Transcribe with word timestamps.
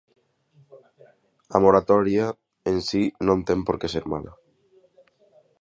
A 1.55 1.61
moratoria 1.65 2.25
en 2.71 2.77
si 2.87 3.03
non 3.27 3.39
ten 3.47 3.59
por 3.67 3.75
que 3.81 3.87
ser 3.93 4.05
mala. 4.13 4.33